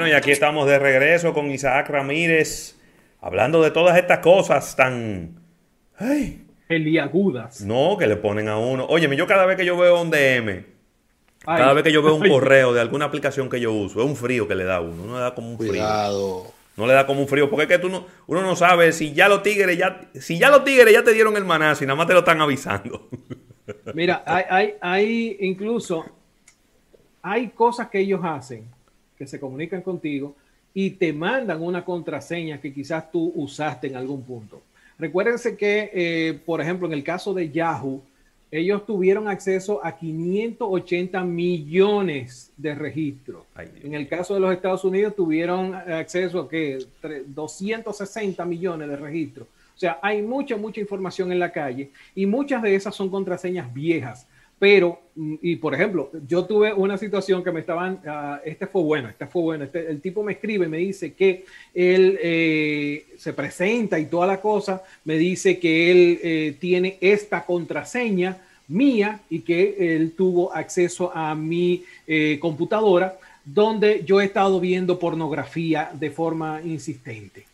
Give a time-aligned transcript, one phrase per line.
[0.00, 2.74] Bueno, y aquí estamos de regreso con Isaac Ramírez,
[3.20, 5.38] hablando de todas estas cosas tan...
[5.98, 7.60] Ay, Eliagudas.
[7.60, 8.86] No, que le ponen a uno.
[8.86, 10.64] Óyeme, yo cada vez que yo veo un DM,
[11.44, 14.16] cada vez que yo veo un correo de alguna aplicación que yo uso, es un
[14.16, 15.02] frío que le da a uno.
[15.02, 16.44] Uno le da como un Cuidado.
[16.44, 16.54] frío.
[16.78, 19.12] No le da como un frío, porque es que tú no, uno no sabe si
[19.12, 21.96] ya los tigres ya, si ya los tigres ya te dieron el maná, si nada
[21.96, 23.06] más te lo están avisando.
[23.92, 26.06] Mira, hay, hay, hay incluso
[27.20, 28.79] hay cosas que ellos hacen
[29.20, 30.34] que se comunican contigo
[30.72, 34.62] y te mandan una contraseña que quizás tú usaste en algún punto.
[34.98, 38.00] Recuérdense que, eh, por ejemplo, en el caso de Yahoo,
[38.50, 43.44] ellos tuvieron acceso a 580 millones de registros.
[43.84, 46.78] en el caso de los Estados Unidos tuvieron acceso a que
[47.26, 49.48] 260 millones de registros.
[49.76, 53.72] O sea, hay mucha, mucha información en la calle y muchas de esas son contraseñas
[53.72, 54.26] viejas.
[54.60, 58.82] Pero, mm, y por ejemplo, yo tuve una situación que me estaban, uh, este fue
[58.82, 63.32] bueno, este fue bueno, este, el tipo me escribe, me dice que él eh, se
[63.32, 68.36] presenta y toda la cosa, me dice que él eh, tiene esta contraseña
[68.68, 74.98] mía y que él tuvo acceso a mi eh, computadora donde yo he estado viendo
[74.98, 77.46] pornografía de forma insistente.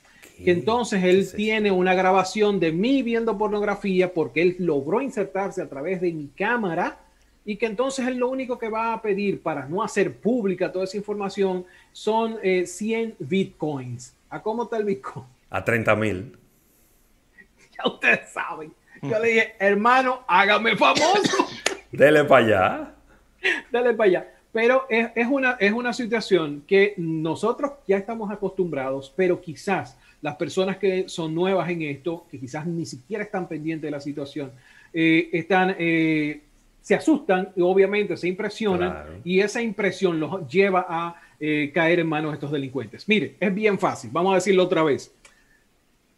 [0.44, 5.68] Que entonces él tiene una grabación de mí viendo pornografía porque él logró insertarse a
[5.68, 6.98] través de mi cámara
[7.46, 10.84] y que entonces él lo único que va a pedir para no hacer pública toda
[10.84, 14.14] esa información son 100 eh, bitcoins.
[14.28, 15.24] ¿A cómo está el bitcoin?
[15.48, 16.36] A 30 mil.
[17.78, 18.72] Ya ustedes saben.
[19.02, 21.46] Yo le dije, hermano, hágame famoso.
[21.92, 22.94] Dele para allá.
[23.70, 24.32] Dele para allá.
[24.50, 30.36] Pero es, es, una, es una situación que nosotros ya estamos acostumbrados, pero quizás las
[30.36, 34.52] personas que son nuevas en esto, que quizás ni siquiera están pendientes de la situación,
[34.92, 36.40] eh, están, eh,
[36.80, 42.08] se asustan y obviamente se impresionan y esa impresión los lleva a eh, caer en
[42.08, 43.08] manos de estos delincuentes.
[43.08, 45.12] Mire, es bien fácil, vamos a decirlo otra vez.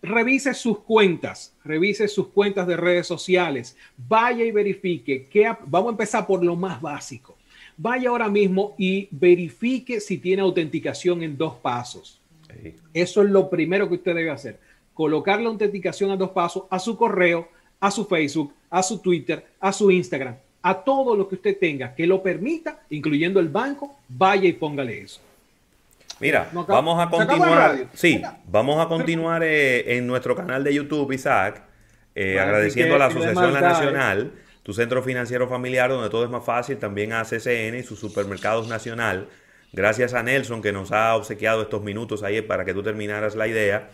[0.00, 5.92] Revise sus cuentas, revise sus cuentas de redes sociales, vaya y verifique que vamos a
[5.92, 7.36] empezar por lo más básico.
[7.76, 12.17] Vaya ahora mismo y verifique si tiene autenticación en dos pasos.
[12.94, 14.58] Eso es lo primero que usted debe hacer.
[14.94, 17.48] Colocar la autenticación a dos pasos a su correo,
[17.80, 21.94] a su Facebook, a su Twitter, a su Instagram, a todo lo que usted tenga
[21.94, 25.20] que lo permita, incluyendo el banco, vaya y póngale eso.
[26.20, 27.86] Mira, vamos a continuar.
[27.94, 31.62] Sí, vamos a continuar eh, en nuestro canal de YouTube, Isaac,
[32.14, 34.32] eh, agradeciendo a la Asociación La Nacional,
[34.64, 38.66] tu centro financiero familiar, donde todo es más fácil, también a CCN y sus supermercados
[38.66, 39.28] nacional
[39.72, 43.46] Gracias a Nelson que nos ha obsequiado estos minutos ahí para que tú terminaras la
[43.46, 43.90] idea.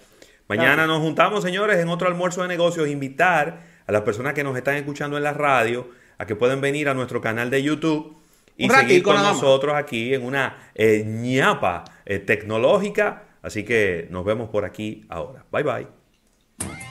[0.49, 2.89] Mañana nos juntamos, señores, en otro almuerzo de negocios.
[2.89, 6.89] Invitar a las personas que nos están escuchando en la radio a que pueden venir
[6.89, 8.17] a nuestro canal de YouTube
[8.57, 13.25] y seguir con nosotros aquí en una eh, ñapa eh, tecnológica.
[13.43, 15.45] Así que nos vemos por aquí ahora.
[15.51, 15.87] Bye bye.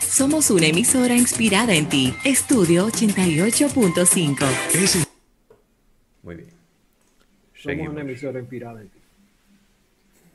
[0.02, 2.14] Somos una emisora inspirada en ti.
[2.24, 5.08] Estudio 88.5.
[6.22, 6.53] Muy bien.
[7.64, 9.00] Somos una emisora inspirada en ti.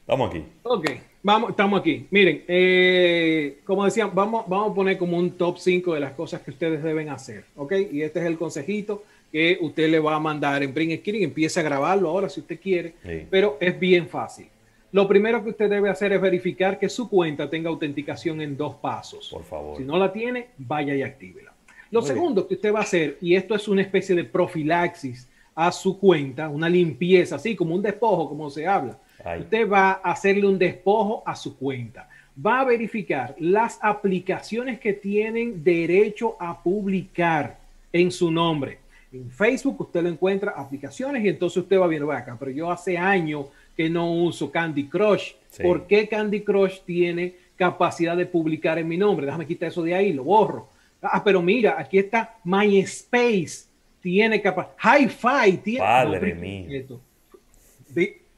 [0.00, 0.44] Estamos aquí.
[0.64, 0.90] Ok,
[1.22, 2.06] vamos, estamos aquí.
[2.10, 6.42] Miren, eh, como decían, vamos, vamos a poner como un top 5 de las cosas
[6.42, 7.46] que ustedes deben hacer.
[7.56, 11.22] Ok, y este es el consejito que usted le va a mandar en print screen.
[11.24, 12.92] Empiece a grabarlo ahora si usted quiere,
[13.30, 14.48] pero es bien fácil.
[14.92, 18.74] Lo primero que usted debe hacer es verificar que su cuenta tenga autenticación en dos
[18.74, 19.30] pasos.
[19.30, 19.78] Por favor.
[19.78, 21.54] Si no la tiene, vaya y actívela.
[21.90, 25.70] Lo segundo que usted va a hacer, y esto es una especie de profilaxis a
[25.70, 28.98] su cuenta, una limpieza, así como un despojo, como se habla.
[29.38, 32.08] Usted va a hacerle un despojo a su cuenta.
[32.44, 37.58] Va a verificar las aplicaciones que tienen derecho a publicar
[37.92, 38.78] en su nombre.
[39.12, 42.98] En Facebook usted lo encuentra aplicaciones y entonces usted va viendo acá, pero yo hace
[42.98, 45.32] años que no uso Candy Crush.
[45.62, 49.26] ¿Por qué Candy Crush tiene capacidad de publicar en mi nombre?
[49.26, 50.68] Déjame quitar eso de ahí, lo borro.
[51.00, 53.73] Ah, pero mira, aquí está MySpace
[54.04, 54.76] tiene capacidad.
[54.82, 55.78] Hi-Fi tiene.
[55.78, 57.00] Padre mío.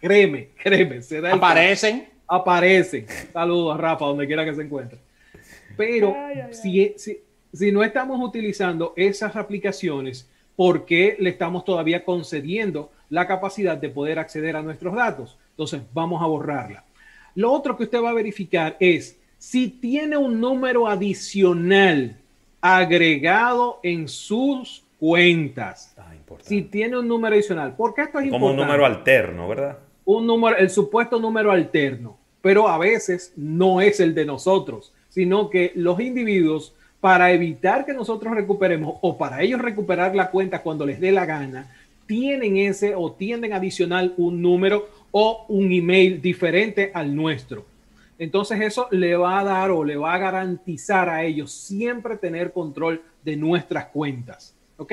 [0.00, 1.00] créeme, créeme.
[1.32, 2.08] aparecen.
[2.28, 3.06] Aparecen.
[3.32, 5.00] Saludos a Rafa, donde quiera que se encuentre.
[5.76, 6.14] Pero
[6.52, 7.18] Si, si,
[7.52, 13.88] si no estamos utilizando esas aplicaciones, ¿por qué le estamos todavía concediendo la capacidad de
[13.88, 15.36] poder acceder a nuestros datos?
[15.50, 16.84] Entonces, vamos a borrarla.
[17.34, 22.18] Lo otro que usted va a verificar es si tiene un número adicional
[22.60, 25.94] agregado en sus cuentas.
[25.98, 26.12] Ah,
[26.42, 27.74] si tiene un número adicional.
[27.76, 29.78] Porque esto es Como un número alterno, ¿verdad?
[30.04, 32.16] Un número, el supuesto número alterno.
[32.40, 37.92] Pero a veces no es el de nosotros, sino que los individuos, para evitar que
[37.92, 41.74] nosotros recuperemos o para ellos recuperar la cuenta cuando les dé la gana,
[42.06, 47.64] tienen ese o tienden adicional un número o un email diferente al nuestro.
[48.18, 52.52] Entonces eso le va a dar o le va a garantizar a ellos siempre tener
[52.52, 54.55] control de nuestras cuentas.
[54.76, 54.92] ¿Ok?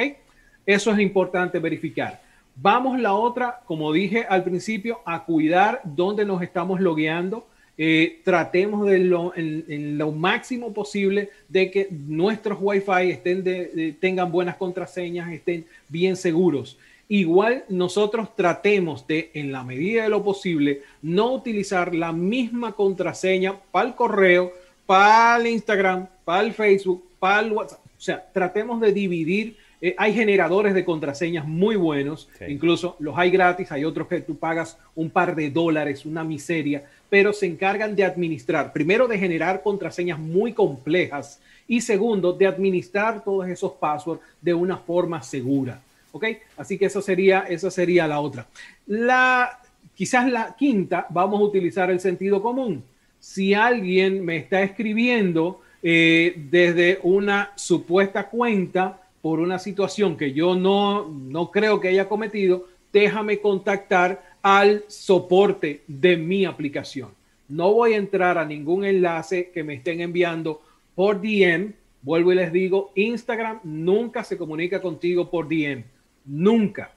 [0.65, 2.21] Eso es importante verificar.
[2.55, 7.47] Vamos la otra, como dije al principio, a cuidar dónde nos estamos logueando.
[7.75, 14.57] Eh, tratemos de lo, en, lo máximo posible de que nuestros Wi-Fi estén tengan buenas
[14.57, 16.77] contraseñas, estén bien seguros.
[17.09, 23.59] Igual nosotros tratemos de, en la medida de lo posible, no utilizar la misma contraseña
[23.71, 24.53] para el correo,
[24.85, 27.79] para el Instagram, para el Facebook, para el WhatsApp.
[27.85, 33.31] O sea, tratemos de dividir eh, hay generadores de contraseñas muy buenos, incluso los hay
[33.31, 37.93] gratis, hay otros que tú pagas un par de dólares, una miseria, pero se encargan
[37.93, 44.21] de administrar, primero de generar contraseñas muy complejas y segundo de administrar todos esos passwords
[44.41, 45.81] de una forma segura.
[46.13, 46.27] ¿Ok?
[46.55, 48.47] Así que eso sería, esa sería la otra.
[48.87, 49.59] La,
[49.95, 52.85] quizás la quinta, vamos a utilizar el sentido común.
[53.19, 60.53] Si alguien me está escribiendo eh, desde una supuesta cuenta, por una situación que yo
[60.53, 67.11] no, no creo que haya cometido, déjame contactar al soporte de mi aplicación.
[67.47, 70.61] No voy a entrar a ningún enlace que me estén enviando
[70.93, 71.71] por DM.
[72.01, 75.85] Vuelvo y les digo, Instagram nunca se comunica contigo por DM.
[76.25, 76.91] Nunca.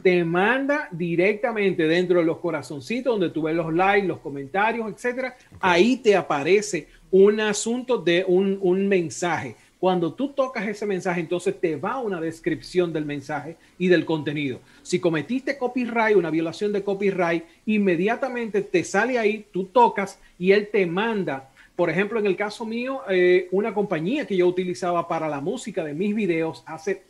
[0.00, 5.36] Te manda directamente dentro de los corazoncitos donde tú ves los likes, los comentarios, etcétera.
[5.58, 11.60] Ahí te aparece un asunto de un, un mensaje cuando tú tocas ese mensaje, entonces
[11.60, 14.60] te va una descripción del mensaje y del contenido.
[14.82, 20.68] Si cometiste copyright, una violación de copyright, inmediatamente te sale ahí, tú tocas y él
[20.72, 21.50] te manda.
[21.76, 25.84] Por ejemplo, en el caso mío, eh, una compañía que yo utilizaba para la música
[25.84, 27.02] de mis videos hace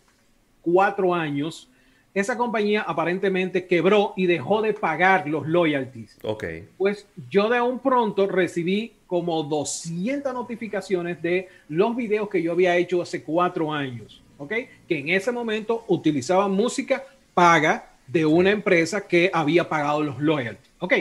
[0.60, 1.70] cuatro años,
[2.14, 6.18] esa compañía aparentemente quebró y dejó de pagar los loyalties.
[6.22, 6.44] Ok.
[6.78, 12.76] Pues yo de un pronto recibí como 200 notificaciones de los videos que yo había
[12.76, 14.52] hecho hace cuatro años, ¿ok?
[14.88, 17.04] Que en ese momento utilizaban música
[17.34, 20.94] paga de una empresa que había pagado los loyalties, ¿ok?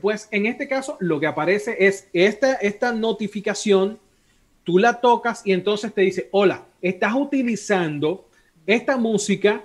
[0.00, 3.98] Pues en este caso lo que aparece es esta, esta notificación,
[4.64, 8.28] tú la tocas y entonces te dice, hola, estás utilizando
[8.66, 9.62] esta música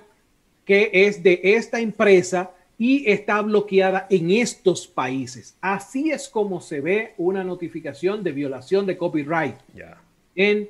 [0.64, 5.56] que es de esta empresa y está bloqueada en estos países.
[5.60, 9.56] Así es como se ve una notificación de violación de copyright
[10.34, 10.68] en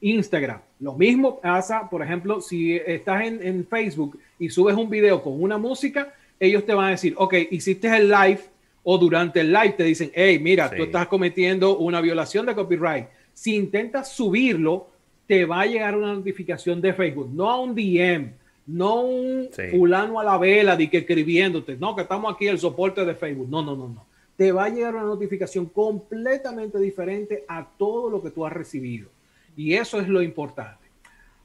[0.00, 0.60] Instagram.
[0.80, 5.56] Lo mismo pasa, por ejemplo, si estás en, Facebook y subes un video con una
[5.56, 8.40] música, ellos te van a decir, ok, hiciste el live
[8.84, 13.06] o durante el live te dicen, hey, mira, tú estás cometiendo una violación de copyright.
[13.32, 14.88] Si intentas subirlo,
[15.26, 18.30] te va a llegar una notificación de Facebook, no a un DM
[18.66, 23.04] no un fulano a la vela de que escribiéndote, no, que estamos aquí el soporte
[23.04, 23.48] de Facebook.
[23.48, 24.06] No, no, no, no.
[24.36, 29.08] Te va a llegar una notificación completamente diferente a todo lo que tú has recibido.
[29.56, 30.84] Y eso es lo importante.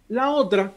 [0.09, 0.73] La otra,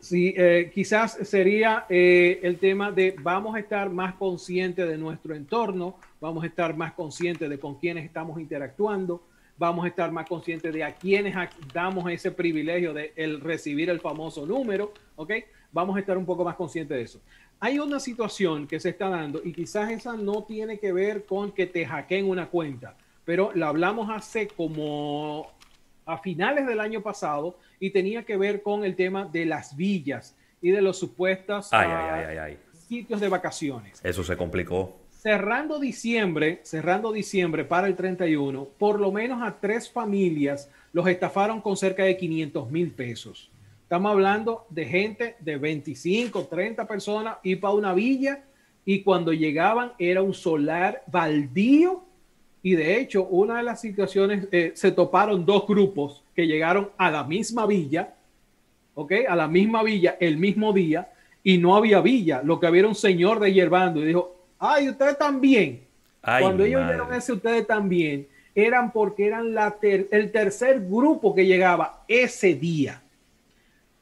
[0.00, 5.34] sí, eh, quizás sería eh, el tema de vamos a estar más conscientes de nuestro
[5.34, 9.22] entorno, vamos a estar más conscientes de con quiénes estamos interactuando,
[9.56, 11.34] vamos a estar más conscientes de a quienes
[11.72, 15.32] damos ese privilegio de el recibir el famoso número, ¿ok?
[15.72, 17.20] Vamos a estar un poco más conscientes de eso.
[17.60, 21.52] Hay una situación que se está dando y quizás esa no tiene que ver con
[21.52, 25.50] que te hackeen una cuenta, pero la hablamos hace como
[26.04, 30.36] a finales del año pasado y tenía que ver con el tema de las villas
[30.60, 32.48] y de los supuestos ah,
[32.88, 34.00] sitios de vacaciones.
[34.02, 39.90] Eso se complicó cerrando diciembre, cerrando diciembre para el 31, por lo menos a tres
[39.90, 43.50] familias los estafaron con cerca de 500 mil pesos.
[43.84, 48.44] Estamos hablando de gente de 25, 30 personas y para una villa
[48.84, 52.04] y cuando llegaban era un solar baldío
[52.62, 57.10] y de hecho una de las situaciones eh, se toparon dos grupos que llegaron a
[57.10, 58.12] la misma villa,
[58.94, 59.12] ¿ok?
[59.26, 61.10] A la misma villa el mismo día
[61.42, 64.88] y no había villa, lo que había era un señor de hierbando y dijo, ay,
[64.88, 65.84] ustedes también.
[66.22, 72.04] Cuando ellos vieron ese, ustedes también, eran porque eran la el tercer grupo que llegaba
[72.08, 73.02] ese día.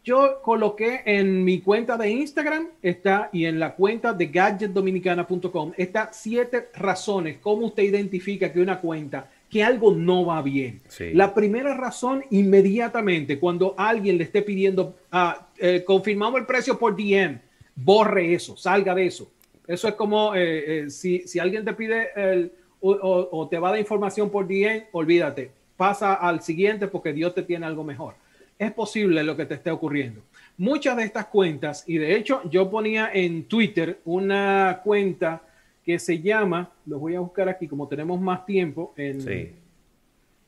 [0.04, 6.11] Yo coloqué en mi cuenta de Instagram, está, y en la cuenta de gadgetdominicana.com, está
[6.12, 10.81] siete razones cómo usted identifica que una cuenta, que algo no va bien.
[11.12, 16.97] La primera razón, inmediatamente, cuando alguien le esté pidiendo, ah, eh, confirmamos el precio por
[16.97, 17.38] DM,
[17.76, 19.31] borre eso, salga de eso.
[19.66, 23.81] Eso es como eh, eh, si, alguien te pide el, o, te va a dar
[23.81, 28.14] información por DM, olvídate, pasa al siguiente porque Dios te tiene algo mejor.
[28.59, 30.23] es posible lo que te esté ocurriendo.
[30.59, 35.42] Muchas de estas cuentas, y de hecho yo ponía en Twitter una cuenta
[35.85, 38.92] que se llama, los voy a buscar aquí como tenemos más tiempo.
[38.97, 39.52] En, sí.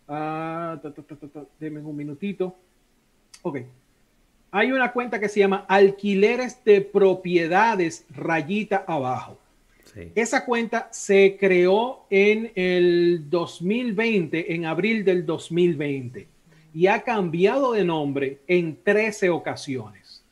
[0.06, 0.78] Uh,
[1.88, 2.54] un minutito.
[3.42, 3.58] Ok.
[4.56, 9.36] Hay una cuenta que se llama Alquileres de Propiedades Rayita Abajo.
[10.14, 16.28] Esa cuenta se creó en el 2020, en abril del 2020,
[16.72, 20.22] y ha cambiado de nombre en 13 ocasiones.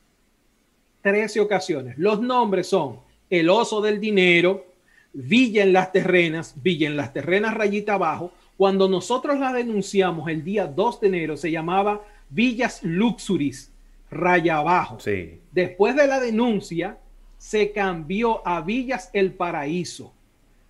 [1.01, 1.99] 13 ocasiones.
[1.99, 4.67] Los nombres son El Oso del Dinero,
[5.13, 8.31] Villa en las Terrenas, Villa en las Terrenas rayita abajo.
[8.57, 13.72] Cuando nosotros la denunciamos el día 2 de enero, se llamaba Villas Luxuris,
[14.13, 15.01] raya abajo.
[15.01, 15.41] Sí.
[15.51, 16.99] Después de la denuncia,
[17.39, 20.15] se cambió a Villas El Paraíso.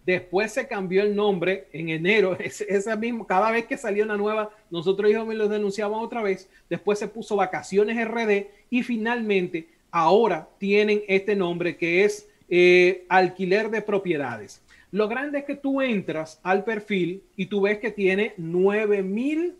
[0.06, 4.50] Después se cambió el nombre en enero, esa mismo, cada vez que salía una nueva,
[4.70, 6.49] nosotros hijos me los denunciamos otra vez.
[6.70, 13.70] Después se puso Vacaciones RD y finalmente ahora tienen este nombre que es eh, alquiler
[13.70, 14.62] de propiedades.
[14.90, 19.54] Lo grande es que tú entras al perfil y tú ves que tiene 9 mil,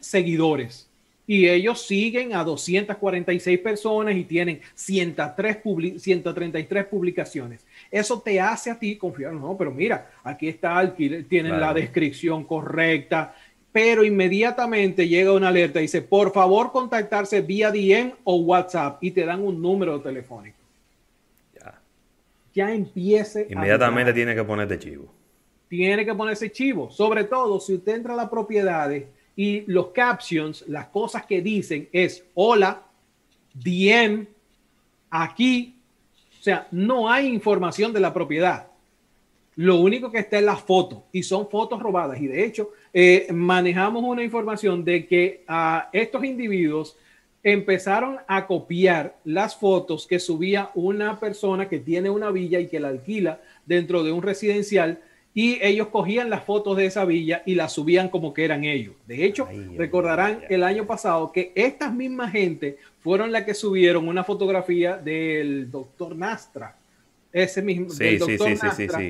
[0.00, 0.90] seguidores
[1.26, 5.58] y ellos siguen a 246 personas y tienen 103
[5.98, 7.64] 133 publicaciones.
[7.90, 12.44] Eso te hace a ti confiar, no, pero mira, aquí está alquiler, tienen la descripción
[12.44, 13.34] correcta,
[13.70, 19.12] pero inmediatamente llega una alerta y dice, por favor contactarse vía DM o WhatsApp y
[19.12, 20.62] te dan un número telefónico
[22.52, 23.46] ya empiece.
[23.50, 25.12] Inmediatamente tiene que ponerte chivo.
[25.68, 26.90] Tiene que ponerse chivo.
[26.90, 29.04] Sobre todo si usted entra a las propiedades
[29.36, 32.82] y los captions, las cosas que dicen es hola,
[33.54, 34.26] DM,
[35.10, 35.76] aquí.
[36.38, 38.68] O sea, no hay información de la propiedad.
[39.56, 42.20] Lo único que está es la foto y son fotos robadas.
[42.20, 46.96] Y de hecho, eh, manejamos una información de que a estos individuos
[47.42, 52.80] empezaron a copiar las fotos que subía una persona que tiene una villa y que
[52.80, 55.00] la alquila dentro de un residencial
[55.34, 58.94] y ellos cogían las fotos de esa villa y las subían como que eran ellos.
[59.06, 64.24] De hecho, recordarán el año pasado que estas mismas gente fueron las que subieron una
[64.24, 66.76] fotografía del doctor Nastra.
[67.32, 69.00] Ese mismo, del doctor Nastra.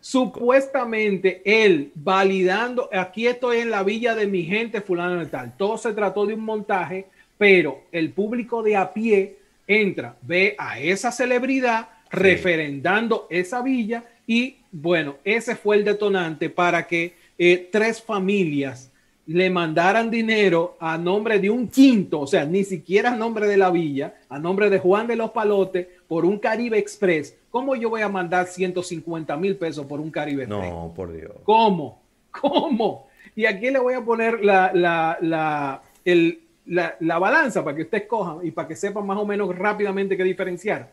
[0.00, 5.56] Supuestamente él validando, aquí estoy en la villa de mi gente fulano de tal.
[5.56, 7.06] Todo se trató de un montaje
[7.38, 14.56] pero el público de a pie entra, ve a esa celebridad referendando esa villa y
[14.70, 18.90] bueno, ese fue el detonante para que eh, tres familias
[19.26, 23.58] le mandaran dinero a nombre de un quinto, o sea, ni siquiera a nombre de
[23.58, 27.36] la villa, a nombre de Juan de los Palotes, por un Caribe Express.
[27.50, 30.70] ¿Cómo yo voy a mandar 150 mil pesos por un Caribe Express?
[30.70, 31.32] No, por Dios.
[31.44, 32.00] ¿Cómo?
[32.30, 33.08] ¿Cómo?
[33.36, 37.98] Y aquí le voy a poner la, la, la, el, la, balanza para que usted
[37.98, 40.90] escoja y para que sepan más o menos rápidamente qué diferenciar.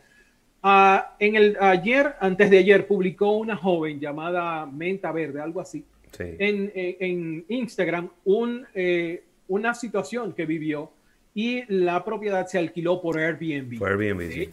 [0.68, 5.84] Ah, en el ayer, antes de ayer, publicó una joven llamada Menta Verde, algo así,
[6.18, 10.90] en, en, Instagram, un, eh, una situación que vivió
[11.34, 13.78] y la propiedad se alquiló por Airbnb.
[13.78, 14.50] Por Airbnb, sí.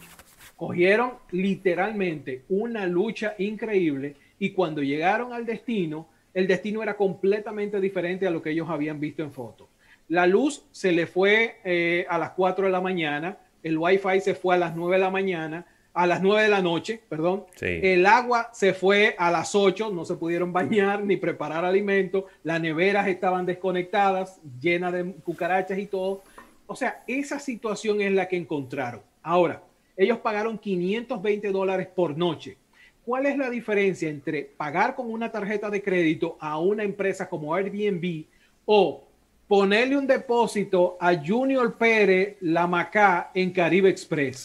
[0.54, 8.24] Cogieron literalmente una lucha increíble y cuando llegaron al destino, el destino era completamente diferente
[8.24, 9.68] a lo que ellos habían visto en foto.
[10.06, 14.36] La luz se le fue eh, a las 4 de la mañana, el wifi se
[14.36, 17.44] fue a las 9 de la mañana, a las 9 de la noche, perdón.
[17.60, 22.60] El agua se fue a las 8, no se pudieron bañar ni preparar alimentos, las
[22.60, 26.22] neveras estaban desconectadas, llenas de cucarachas y todo.
[26.66, 29.00] O sea, esa situación es la que encontraron.
[29.22, 29.62] Ahora,
[29.96, 32.56] ellos pagaron 520 dólares por noche.
[33.04, 37.54] ¿Cuál es la diferencia entre pagar con una tarjeta de crédito a una empresa como
[37.54, 38.24] Airbnb
[38.64, 39.04] o
[39.46, 44.44] ponerle un depósito a Junior Pérez La Macá en Caribe Express.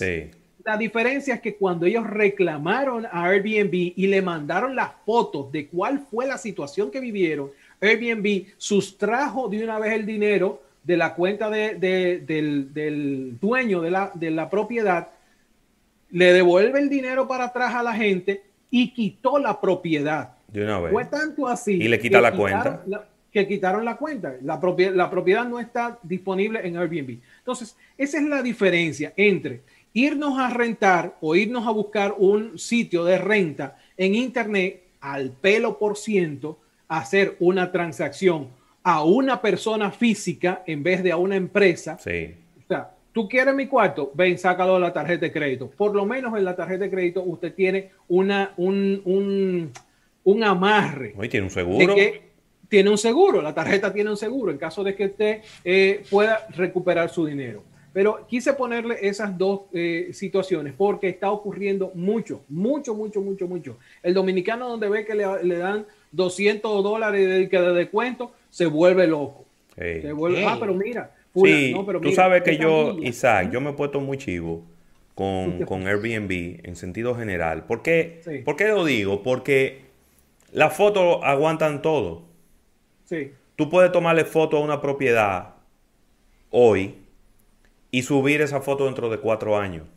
[0.69, 5.65] La diferencia es que cuando ellos reclamaron a Airbnb y le mandaron las fotos de
[5.65, 7.49] cuál fue la situación que vivieron,
[7.81, 12.69] Airbnb sustrajo de una vez el dinero de la cuenta del,
[13.41, 15.07] dueño de la, de la propiedad,
[16.11, 20.35] le devuelve el dinero para atrás a la gente y quitó la propiedad.
[20.49, 20.91] De una vez.
[20.91, 21.81] Fue tanto así.
[21.81, 22.83] Y le quita la cuenta
[23.31, 24.35] que quitaron la cuenta.
[24.43, 27.19] La propiedad, la propiedad no está disponible en Airbnb.
[27.39, 29.61] Entonces, esa es la diferencia entre
[29.93, 35.77] irnos a rentar o irnos a buscar un sitio de renta en Internet al pelo
[35.77, 38.47] por ciento, hacer una transacción
[38.83, 41.97] a una persona física en vez de a una empresa.
[41.99, 42.33] Sí.
[42.57, 45.69] O sea, tú quieres mi cuarto, ven, sácalo de la tarjeta de crédito.
[45.69, 49.71] Por lo menos en la tarjeta de crédito usted tiene una, un, un,
[50.23, 51.13] un amarre.
[51.17, 51.95] Hoy tiene un seguro
[52.69, 56.47] tiene un seguro, la tarjeta tiene un seguro en caso de que usted eh, pueda
[56.55, 57.63] recuperar su dinero.
[57.91, 63.77] Pero quise ponerle esas dos eh, situaciones porque está ocurriendo mucho, mucho, mucho, mucho, mucho.
[64.03, 69.45] El dominicano donde ve que le, dan 200 dólares de, de descuento, se vuelve loco.
[69.75, 71.15] Se vuelve, ah, pero mira.
[71.33, 74.63] sí, tú sabes que yo, Isaac, yo me he puesto muy chivo
[75.15, 77.65] con, con Airbnb en sentido general.
[77.65, 79.23] ¿Por qué, ¿Por qué lo digo?
[79.23, 79.81] Porque
[80.51, 82.23] las fotos aguantan todo.
[83.05, 83.31] Sí.
[83.55, 85.55] Tú puedes tomarle foto a una propiedad
[86.51, 86.95] hoy
[87.91, 89.87] y subir esa foto dentro de cuatro años.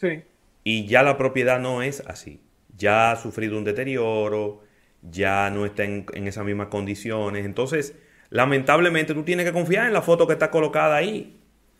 [0.00, 0.22] Sí.
[0.64, 2.40] Y ya la propiedad no es así.
[2.76, 4.62] Ya ha sufrido un deterioro,
[5.02, 7.44] ya no está en, esas mismas condiciones.
[7.44, 7.94] Entonces,
[8.30, 11.38] lamentablemente, tú tienes que confiar en la foto que está colocada ahí.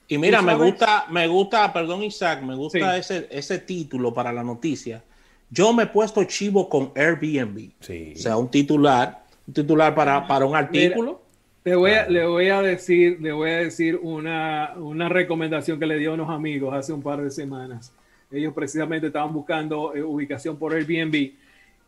[0.09, 4.43] Y mira, me gusta, me gusta, perdón Isaac, me gusta ese, ese título para la
[4.43, 5.03] noticia.
[5.49, 7.71] Yo me he puesto chivo con Airbnb.
[7.81, 8.13] Sí.
[8.17, 11.22] O sea, un titular, un titular para, para un artículo.
[11.64, 14.75] Le voy, a, le voy a decir, le voy a decir una,
[15.09, 17.95] recomendación que le dio a unos amigos hace un par de semanas.
[18.33, 21.33] Ellos precisamente estaban buscando eh, ubicación por Airbnb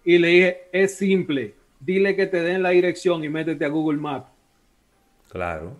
[0.04, 3.98] y le dije, es simple, dile que te den la dirección y métete a Google
[3.98, 4.28] Maps.
[5.30, 5.76] Claro.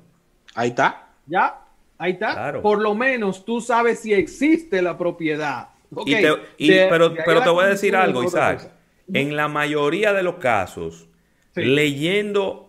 [0.56, 1.08] Ahí está.
[1.26, 1.60] Ya,
[1.96, 2.60] ahí está.
[2.60, 5.68] Por lo menos tú sabes si existe la propiedad.
[5.94, 8.70] pero, pero te voy a decir algo, Isaac.
[9.12, 11.06] En la mayoría de los casos,
[11.54, 12.63] leyendo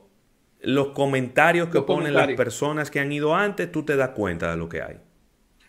[0.62, 4.58] los comentarios que ponen las personas que han ido antes, tú te das cuenta de
[4.58, 4.98] lo que hay.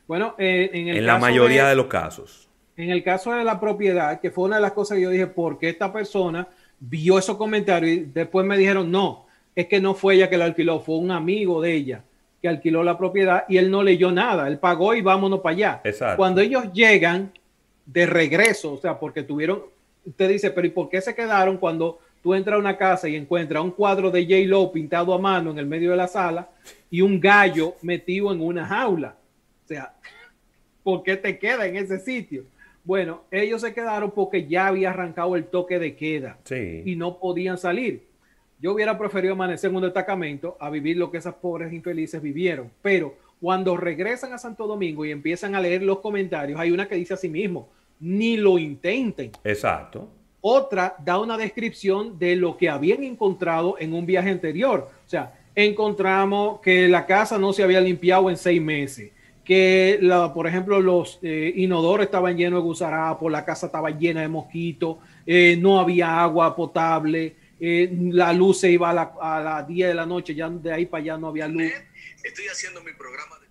[0.07, 2.49] Bueno, eh, en, el la mayoría de, los casos.
[2.77, 5.27] En el caso de la propiedad, que fue una de las cosas que yo dije,
[5.27, 9.95] ¿por qué esta persona vio esos comentarios y después me dijeron, no, es que no
[9.95, 12.05] fue ella que la alquiló, fue un amigo de ella
[12.41, 15.81] que alquiló la propiedad y él no leyó nada, él pagó y vámonos para allá.
[15.85, 16.17] Exacto.
[16.19, 17.33] Cuando ellos llegan
[17.87, 19.63] de regreso, o sea, porque tuvieron,
[20.05, 23.17] usted dice, pero ¿y por qué se quedaron cuando tú entras a una casa y
[23.17, 24.47] encuentras un cuadro de J.
[24.47, 26.49] Lo pintado a mano en el medio de la sala
[26.91, 29.17] y un gallo metido en una jaula.
[29.65, 29.95] O sea,
[30.83, 32.45] ¿por qué te queda en ese sitio?
[32.85, 37.59] Bueno, ellos se quedaron porque ya había arrancado el toque de queda y no podían
[37.59, 38.07] salir.
[38.61, 42.71] Yo hubiera preferido amanecer en un destacamento a vivir lo que esas pobres infelices vivieron.
[42.83, 46.95] Pero cuando regresan a Santo Domingo y empiezan a leer los comentarios, hay una que
[46.95, 47.69] dice a sí mismo,
[48.01, 49.33] ni lo intenten.
[49.45, 50.09] Exacto.
[50.49, 54.89] Otra da una descripción de lo que habían encontrado en un viaje anterior.
[55.05, 59.11] O sea, encontramos que la casa no se había limpiado en seis meses,
[59.45, 64.21] que, la, por ejemplo, los eh, inodores estaban llenos de gusarapos, la casa estaba llena
[64.21, 69.89] de mosquitos, eh, no había agua potable, eh, la luz se iba a las 10
[69.89, 71.73] de la noche, ya de ahí para allá no había luz.
[72.23, 73.47] Estoy haciendo mi programa de...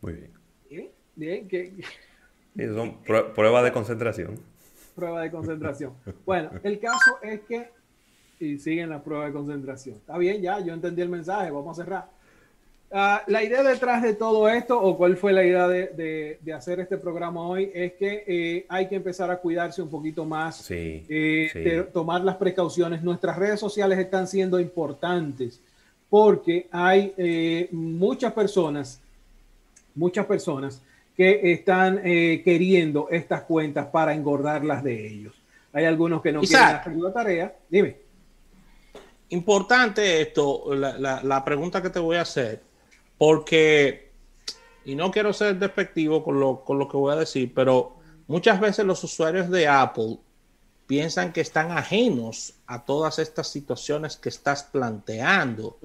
[0.00, 0.90] Muy bien.
[1.16, 1.48] Bien,
[2.54, 2.72] bien.
[2.72, 3.02] son
[3.34, 4.47] pruebas de concentración
[4.98, 5.92] prueba de concentración.
[6.26, 7.70] Bueno, el caso es que,
[8.40, 9.96] y siguen la prueba de concentración.
[9.96, 12.18] Está bien, ya, yo entendí el mensaje, vamos a cerrar.
[12.90, 16.80] Ah, la idea detrás de todo esto, o cuál fue la idea de, de, hacer
[16.80, 21.86] este programa hoy, es que eh, hay que empezar a cuidarse un poquito más, eh,
[21.92, 23.02] tomar las precauciones.
[23.02, 25.60] Nuestras redes sociales están siendo importantes
[26.10, 29.00] porque hay eh, muchas personas,
[29.94, 30.82] muchas personas
[31.18, 35.34] que están eh, queriendo estas cuentas para engordarlas de ellos.
[35.72, 37.56] Hay algunos que no quieren hacer la tarea.
[37.68, 37.96] Dime.
[39.30, 42.62] Importante esto, la, pregunta que te voy a hacer,
[43.18, 44.12] porque,
[44.84, 47.96] y no quiero ser despectivo con lo, con lo que voy a decir, pero
[48.28, 50.18] muchas veces los usuarios de Apple
[50.86, 55.78] piensan que están ajenos a todas estas situaciones que estás planteando.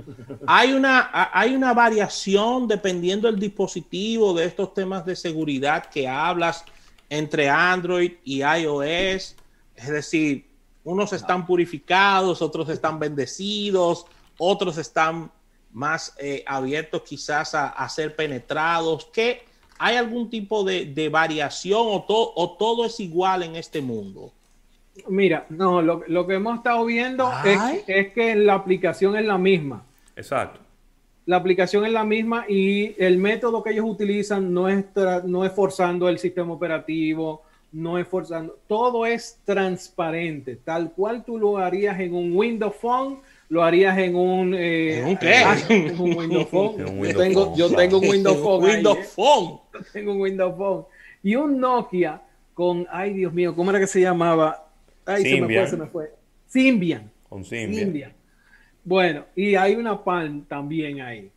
[0.46, 6.66] Hay una, hay una variación dependiendo del dispositivo de estos temas de seguridad que hablas
[7.10, 9.36] entre Android y iOS.
[9.76, 10.46] Es decir,
[10.84, 14.06] unos están purificados, otros están bendecidos,
[14.38, 15.32] otros están
[15.72, 19.06] más eh, abiertos quizás a, ser penetrados.
[19.06, 19.46] ¿Qué,
[19.80, 24.34] ¿Hay algún tipo de, variación o, o todo es igual en este mundo?
[25.08, 27.32] Mira, no, lo, que hemos estado viendo
[27.88, 29.84] es, que la aplicación es la misma.
[30.16, 30.60] Exacto.
[31.26, 34.86] La aplicación es la misma y el método que ellos utilizan no es,
[35.26, 41.40] no es forzando el sistema operativo, no es forzando, todo es transparente, tal cual tú
[41.40, 44.54] lo harías en un Windows Phone, lo harías en un...
[44.54, 45.36] Eh, ¿En un qué?
[45.36, 46.78] Ah, en un Windows Phone.
[47.04, 48.64] yo, tengo, yo tengo un Windows Phone.
[48.64, 49.04] Windows ¿eh?
[49.16, 49.60] Phone.
[49.94, 50.86] tengo un Windows Phone.
[51.24, 52.22] Y un Nokia
[52.54, 54.63] con, ay Dios mío, ¿cómo era que se llamaba?
[55.06, 56.12] Ahí se me fue, se me fue.
[56.48, 57.12] Symbian.
[57.28, 58.14] Con Symbian.
[58.84, 61.30] Bueno, y hay una PAN también ahí.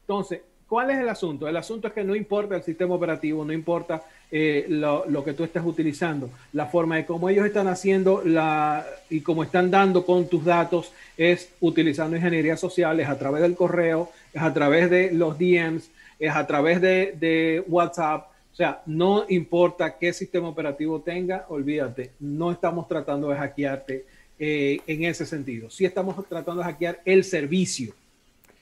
[0.00, 0.40] Entonces,
[0.74, 1.46] ¿Cuál es el asunto?
[1.46, 5.44] El asunto es que no importa el sistema operativo, no importa eh, lo, que tú
[5.44, 10.26] estés utilizando, la forma de cómo ellos están haciendo la, y cómo están dando con
[10.26, 15.12] tus datos es utilizando ingeniería social, es a través del correo, es a través de
[15.12, 18.30] los DMs, es a través de, WhatsApp.
[18.54, 24.06] O sea, no importa qué sistema operativo tenga, olvídate, no estamos tratando de hackearte
[24.38, 25.70] eh, en ese sentido.
[25.70, 27.94] Sí estamos tratando de hackear el servicio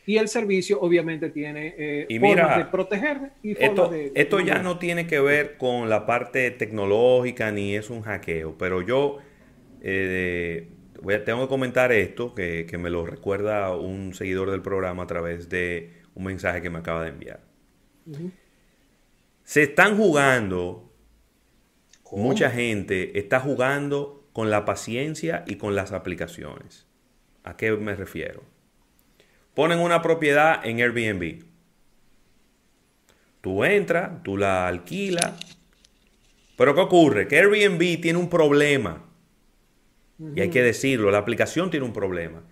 [0.06, 4.78] y el servicio obviamente tiene eh, formas de proteger y esto, de, esto ya no
[4.78, 9.18] tiene que ver con la parte tecnológica ni es un hackeo, pero yo
[9.82, 10.68] eh,
[11.02, 15.06] voy a, tengo que comentar esto que, me lo recuerda un seguidor del programa a
[15.06, 17.40] través de un mensaje que me acaba de enviar.
[19.52, 20.90] Se están jugando,
[22.10, 26.86] mucha gente está jugando con la paciencia y con las aplicaciones.
[27.44, 28.44] ¿A qué me refiero?
[29.52, 31.44] ponen una propiedad en Airbnb.
[33.42, 35.34] Tú entras, tú la alquilas.
[36.56, 37.28] Pero ¿qué ocurre?
[37.28, 39.04] Que Airbnb tiene un problema.
[40.34, 42.42] Y hay que decirlo, la aplicación tiene un problema.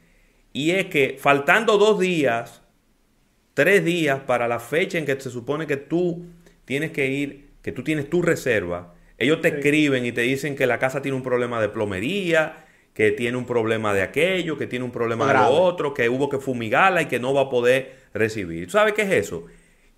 [0.52, 2.60] Y es que faltando dos días,
[3.54, 6.26] tres días para la fecha en que se supone que tú
[6.70, 10.68] tienes que ir, que tú tienes tu reserva, ellos te escriben y te dicen que
[10.68, 14.84] la casa tiene un problema de plomería, que tiene un problema de aquello, que tiene
[14.84, 17.96] un problema de lo otro, que hubo que fumigarla y que no va a poder
[18.14, 18.70] recibir.
[18.70, 19.46] ¿Sabes qué es eso?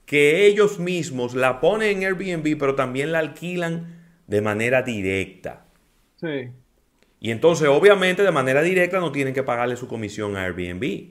[0.06, 5.66] Que ellos mismos la ponen en Airbnb, pero también la alquilan de manera directa.
[6.16, 6.48] Sí.
[7.20, 11.10] Y entonces, obviamente, de manera directa no tienen que pagarle su comisión a Airbnb.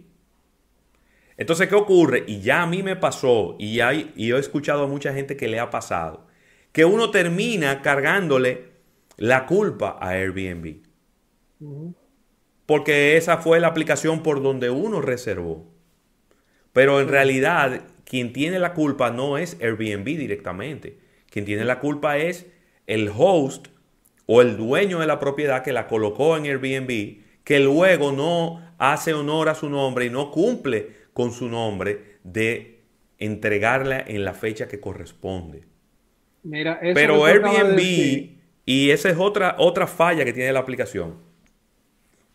[1.38, 2.24] Entonces, ¿qué ocurre?
[2.28, 5.48] Y ya a mí me pasó, y, hay, y he escuchado a mucha gente que
[5.48, 6.28] le ha pasado,
[6.72, 8.72] que uno termina cargándole
[9.17, 10.78] la culpa a Airbnb.
[12.65, 15.72] Porque esa fue la aplicación por donde uno reservó.
[16.74, 21.00] Pero en realidad, quien tiene la culpa no es Airbnb directamente.
[21.30, 22.48] Quien tiene la culpa es
[22.88, 23.67] el host
[24.26, 29.13] o el dueño de la propiedad que la colocó en Airbnb, que luego no hace
[29.13, 32.80] honor a su nombre y no cumple con su nombre de
[33.17, 35.63] entregarla en la fecha que corresponde.
[36.43, 37.80] Mira, Pero Airbnb,
[38.65, 41.32] y esa es otra, otra falla que tiene la aplicación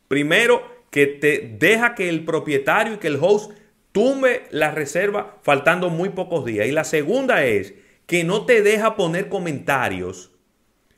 [0.09, 3.53] Primero, que te deja que el propietario y que el host
[3.93, 6.67] tumbe la reserva faltando muy pocos días.
[6.67, 7.75] Y la segunda es
[8.07, 10.33] que no te deja poner comentarios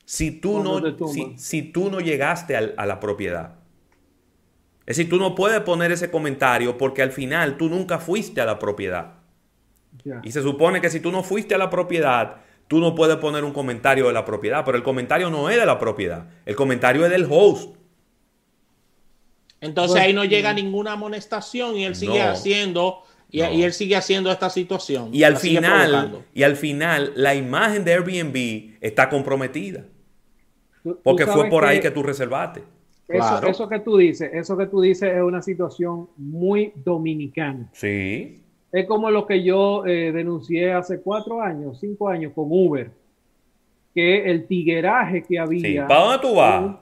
[0.05, 0.81] si tú, no,
[1.37, 3.58] si, tú no llegaste a, la propiedad.
[4.89, 8.45] Es decir, tú no puedes poner ese comentario porque al final tú nunca fuiste a
[8.45, 9.17] la propiedad.
[10.23, 13.43] Y se supone que si tú no fuiste a la propiedad, tú no puedes poner
[13.43, 17.05] un comentario de la propiedad, pero el comentario no es de la propiedad, el comentario
[17.05, 17.75] es del host.
[19.61, 24.49] Entonces ahí no llega ninguna amonestación y él sigue haciendo y, él sigue haciendo esta
[24.49, 25.13] situación.
[25.13, 29.85] Y al final, y al final la imagen de Airbnb está comprometida.
[31.03, 32.63] Porque fue por ahí que tú reservaste.
[33.09, 37.67] Eso, eso, que tú dices, eso que tú dices es una situación muy dominicana.
[37.73, 38.41] Sí.
[38.71, 42.91] Es como lo que yo eh, denuncié hace cuatro años, cinco años con Uber,
[43.95, 45.83] que el tigueraje que había.
[45.83, 45.87] Sí.
[45.87, 46.75] ¿Para dónde tú vas?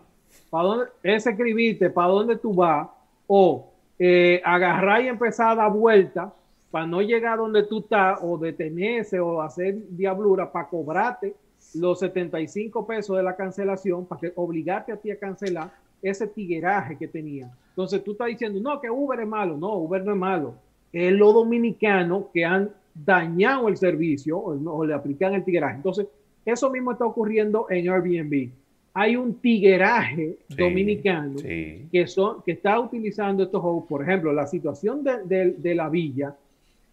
[0.50, 2.88] para dónde es escribirte para dónde tú vas
[3.28, 6.32] o eh, agarrar y empezar a dar vueltas
[6.72, 11.36] para no llegar donde tú estás o detenerse o hacer diablura para cobrarte
[11.76, 16.98] los 75 pesos de la cancelación para que obligarte a ti a cancelar ese tigueraje
[16.98, 17.52] que tenía.
[17.70, 19.58] Entonces tú estás diciendo, no, que Uber es malo.
[19.58, 20.56] No, Uber no es malo.
[20.92, 25.76] Es los dominicanos que han dañado el servicio o, le aplican el tigueraje.
[25.76, 26.08] Entonces,
[26.46, 28.50] eso mismo está ocurriendo en Airbnb
[29.00, 31.36] hay un tigueraje dominicano
[31.92, 33.86] Que, son, que está utilizando estos juegos.
[33.88, 36.36] Por ejemplo, la situación de, la villa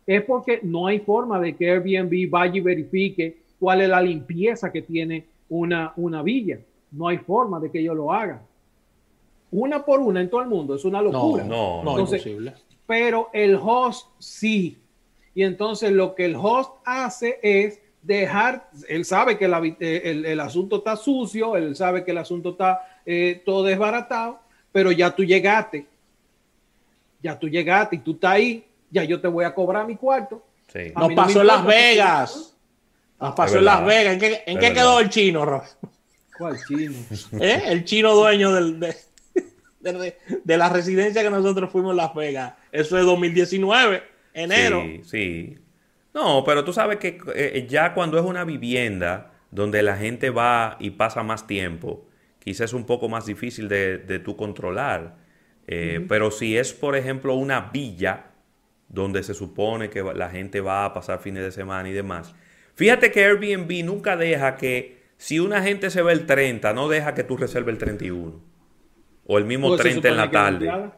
[0.06, 4.70] es porque no hay forma de que Airbnb vaya y verifique cuál es la limpieza
[4.70, 6.58] que tiene una, una villa.
[6.92, 8.40] No hay forma de que ellos lo hagan.
[9.54, 10.74] Una por una en todo el mundo.
[10.74, 11.44] Es una locura.
[11.44, 12.54] No, no, no es posible.
[12.86, 14.76] Pero el host sí.
[15.32, 19.46] Y entonces lo que el host hace es dejar, él sabe que
[19.80, 24.40] eh, el, asunto está sucio, él sabe que el asunto está eh, todo desbaratado,
[24.72, 25.86] pero ya tú llegaste,
[27.22, 30.44] ya tú llegaste y tú estás ahí, ya yo te voy a cobrar mi cuarto.
[30.66, 30.92] Sí.
[30.96, 32.56] Nos pasó en Las Vegas.
[33.20, 34.18] Nos pasó en Las Vegas.
[34.46, 35.62] ¿En qué, quedó el chino, Rob?
[36.36, 36.94] ¿Cuál chino?
[37.40, 37.62] ¿Eh?
[37.66, 38.94] El chino dueño del, de,
[39.84, 42.54] de, la residencia que nosotros fuimos en Las Vegas.
[42.72, 44.82] Eso es 2019, enero.
[44.82, 45.58] Sí, sí.
[46.12, 50.76] No, pero tú sabes que eh, ya cuando es una vivienda donde la gente va
[50.80, 52.06] y pasa más tiempo,
[52.38, 55.16] quizás es un poco más difícil de, de tú controlar.
[55.66, 58.26] Eh, pero si es, por ejemplo, una villa,
[58.88, 62.34] donde se supone que la gente va a pasar fines de semana y demás.
[62.74, 67.14] Fíjate que Airbnb nunca deja que, si una gente se va el 30, no deja
[67.14, 68.53] que tú reserves el 31.
[69.26, 70.90] O el mismo 30 pues en la tarde.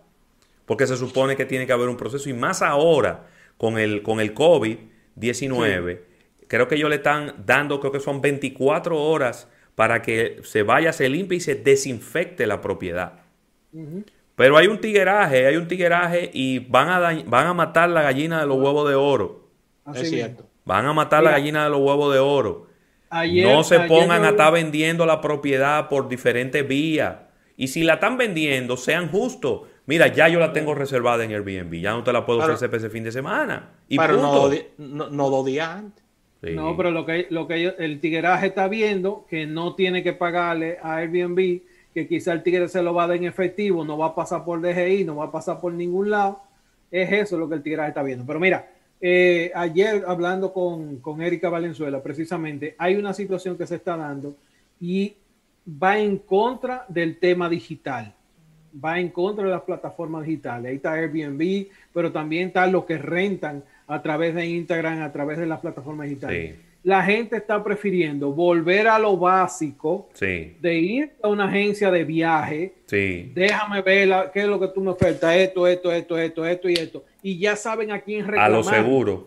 [0.64, 2.28] Porque se supone que tiene que haber un proceso.
[2.28, 6.00] Y más ahora, con el, con el COVID-19,
[6.48, 10.92] creo que ellos le están dando, creo que son 24 horas para que se vaya,
[10.92, 13.20] se limpie y se desinfecte la propiedad.
[14.34, 18.40] Pero hay un tigueraje, hay un tigueraje y van a, van a matar la gallina
[18.40, 19.50] de los huevos de oro.
[19.94, 20.48] es cierto.
[20.64, 22.66] Van a matar la gallina de los huevos de oro.
[23.10, 27.16] no se pongan a estar vendiendo la propiedad por diferentes vías.
[27.56, 29.62] Y si la están vendiendo, sean justos.
[29.86, 31.72] Mira, ya yo la tengo reservada en Airbnb.
[31.80, 33.70] Ya no te la puedo ofrecer para ese fin de semana.
[33.88, 34.50] Y pero no,
[35.10, 36.04] no, dos días antes.
[36.42, 40.78] No, pero lo que, lo que el tigueraje está viendo, que no tiene que pagarle
[40.82, 41.62] a Airbnb,
[41.94, 44.44] que quizá el tigre se lo va a dar en efectivo, no va a pasar
[44.44, 46.42] por DGI, no va a pasar por ningún lado.
[46.90, 48.24] Es eso lo que el tigueraje está viendo.
[48.26, 48.68] Pero mira,
[49.00, 54.36] eh, ayer hablando con, con Erika Valenzuela, precisamente, hay una situación que se está dando
[54.80, 55.14] y
[55.66, 58.14] va en contra del tema digital,
[58.84, 60.70] va en contra de las plataformas digitales.
[60.70, 65.38] Ahí está Airbnb, pero también está lo que rentan a través de Instagram, a través
[65.38, 66.56] de las plataformas digitales.
[66.82, 72.74] La gente está prefiriendo volver a lo básico de ir a una agencia de viaje.
[73.34, 76.74] Déjame ver qué es lo que tú me ofertas, esto, esto, esto, esto, esto y
[76.74, 77.04] esto.
[77.22, 78.52] Y ya saben a quién reclamar.
[78.52, 79.26] A lo seguro.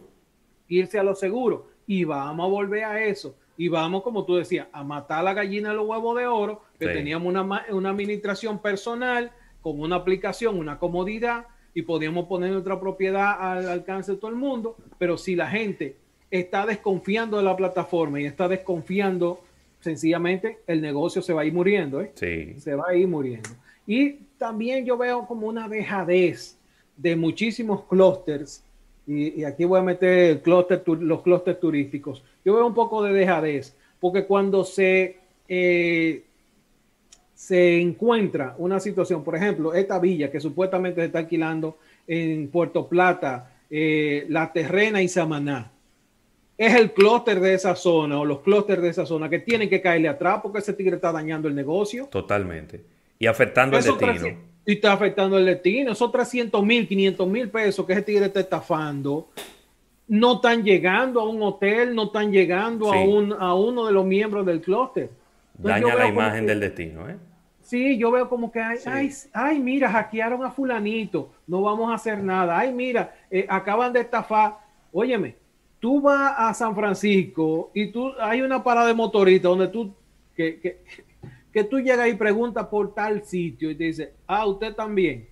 [0.69, 1.67] Irse a lo seguro.
[1.85, 3.35] Y vamos a volver a eso.
[3.59, 6.87] Y vamos, como tú decías, a matar la gallina de los huevos de oro, que
[6.87, 13.35] teníamos una, una administración personal con una aplicación, una comodidad y podíamos poner nuestra propiedad
[13.37, 15.97] al alcance de todo el mundo, pero si la gente
[16.31, 19.41] está desconfiando de la plataforma y está desconfiando,
[19.81, 22.13] sencillamente el negocio se va a ir muriendo, ¿eh?
[22.15, 22.57] Sí.
[22.61, 23.49] Se va a ir muriendo.
[23.85, 26.57] Y también yo veo como una dejadez
[26.95, 28.63] de muchísimos clústeres,
[29.09, 34.25] y, aquí voy a meter los clústeres turísticos, yo veo un poco de dejadez, porque
[34.25, 35.17] cuando se,
[35.47, 36.23] eh,
[37.33, 42.87] se encuentra una situación, por ejemplo, esta villa que supuestamente se está alquilando en Puerto
[42.87, 45.71] Plata, eh, La Terrena y Samaná,
[46.55, 49.81] es el clúster de esa zona o los clústeres de esa zona que tienen que
[49.81, 52.07] caerle atrás porque ese tigre está dañando el negocio.
[52.11, 52.83] Totalmente.
[53.17, 54.48] Y afectando el destino.
[54.69, 55.91] Y está afectando el destino.
[55.91, 59.29] Esos 300 mil, 500 mil pesos que ese tigre está estafando
[60.09, 64.03] no están llegando a un hotel, no están llegando a, un, a uno de los
[64.03, 65.11] miembros del clúster.
[65.53, 67.15] Daña la imagen del destino, ¿eh?
[67.61, 71.93] Sí, yo veo como que, ay, ay, ay, mira, hackearon a fulanito, no vamos a
[71.93, 72.57] hacer nada.
[72.57, 74.57] Ay, mira, eh, acaban de estafar.
[74.91, 75.35] Óyeme,
[75.79, 79.93] tú vas a San Francisco y tú hay una parada de motorista donde tú
[80.35, 80.79] que, que,
[81.51, 85.27] que tú llegas y preguntas por tal sitio y te dice, ah, usted también.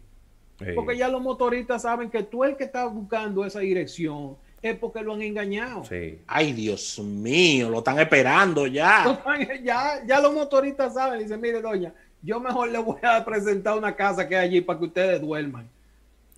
[0.74, 5.02] Porque ya los motoristas saben que tú el que está buscando esa dirección es porque
[5.02, 5.86] lo han engañado.
[5.86, 6.20] Sí.
[6.26, 9.22] Ay, Dios mío, lo están esperando ya.
[9.64, 13.96] Ya, ya los motoristas saben, dicen, mire, doña, yo mejor le voy a presentar una
[13.96, 15.70] casa que hay allí para que ustedes duerman.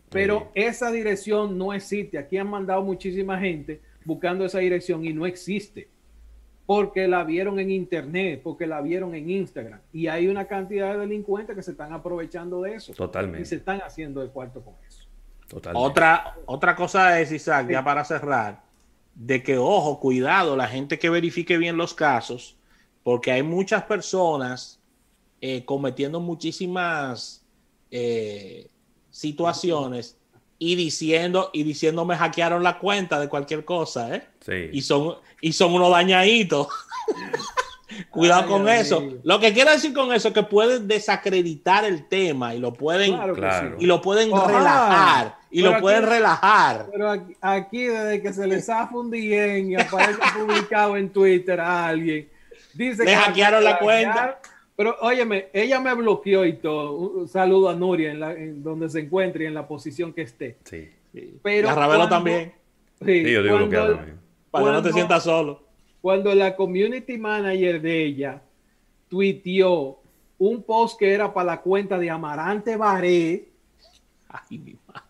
[0.09, 2.17] Pero esa dirección no existe.
[2.17, 5.87] Aquí han mandado muchísima gente buscando esa dirección y no existe.
[6.69, 9.79] Porque la vieron en internet, porque la vieron en Instagram.
[9.91, 12.93] Y hay una cantidad de delincuentes que se están aprovechando de eso.
[12.93, 13.41] Totalmente.
[13.41, 15.07] Y se están haciendo el cuarto con eso.
[15.47, 15.83] Totalmente.
[15.83, 18.61] Otra, otra cosa es, Isaac, ya para cerrar,
[19.15, 22.55] de que, ojo, cuidado, la gente que verifique bien los casos,
[23.01, 24.79] porque hay muchas personas
[25.41, 27.43] eh, cometiendo muchísimas
[27.89, 28.69] eh,
[29.09, 30.18] situaciones
[30.59, 34.23] y diciendo y diciendo me hackearon la cuenta de cualquier cosa, ¿eh?
[34.45, 34.69] Sí.
[34.73, 36.67] Y son y son unos dañaditos.
[38.11, 39.03] Cuidado con eso.
[39.23, 43.19] Lo que quiero decir con eso es que pueden desacreditar el tema y lo pueden
[43.79, 46.87] y lo pueden relajar y lo pueden relajar.
[46.91, 52.29] Pero aquí, desde que se les ha fundido y aparece publicado en Twitter a alguien
[52.73, 54.39] dice le hackearon la cuenta
[54.79, 56.93] pero óyeme, ella me bloqueó y todo.
[56.93, 60.57] Un saludo a Nuria en, donde se encuentre y en la posición que esté.
[60.63, 60.87] Sí.
[61.43, 62.53] Pero y a Ravelo también.
[63.05, 64.17] Sí, yo digo bloqueado también.
[64.49, 65.61] Para que no te sientas solo.
[65.99, 68.41] Cuando la community manager de ella
[69.09, 69.99] tuiteó
[70.37, 73.49] un post que era para la cuenta de Amarante Baré.
[74.29, 75.03] Ay, mi madre.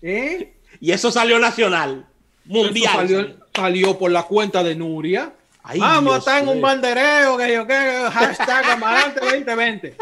[0.00, 0.54] ¿Eh?
[0.78, 2.06] Y eso salió nacional,
[2.44, 3.08] mundial.
[3.08, 5.34] Salió, salió por la cuenta de Nuria.
[5.78, 9.96] Vamos a estar en un bandereo, que yo que hashtag Amarante 2020.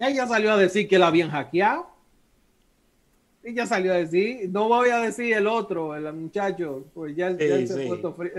[0.00, 1.88] Ella salió a decir que la habían hackeado.
[3.42, 7.66] Ella salió a decir, no voy a decir el otro, el muchacho, pues ya, él,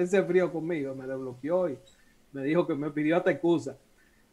[0.08, 1.78] se frío, conmigo, me desbloqueó y
[2.32, 3.76] me dijo que me pidió hasta excusa.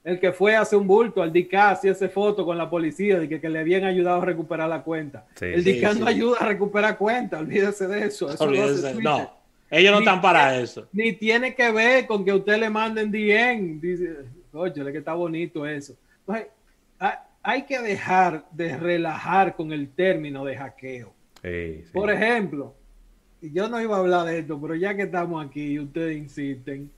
[0.05, 3.29] el que fue hace un bulto al DICA, hacía esa foto con la policía de
[3.29, 5.27] que, le habían ayudado a recuperar la cuenta.
[5.41, 8.29] el DICA no ayuda a recuperar cuenta, olvídese de eso.
[9.01, 10.87] no, ellos no están para eso.
[10.93, 13.81] Ni tiene que ver con que usted le manden DM.
[13.81, 14.17] Dice,
[14.53, 15.97] oye, que está bonito eso.
[17.43, 21.13] hay que dejar de relajar con el término de hackeo.
[21.93, 22.75] Por ejemplo,
[23.41, 26.91] yo no iba a hablar de esto, pero ya que estamos aquí y ustedes insisten,